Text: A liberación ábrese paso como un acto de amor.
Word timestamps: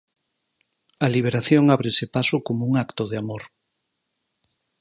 A 1.05 1.07
liberación 1.15 1.63
ábrese 1.75 2.05
paso 2.15 2.37
como 2.47 2.61
un 2.69 2.73
acto 2.85 3.03
de 3.11 3.17
amor. 3.23 3.43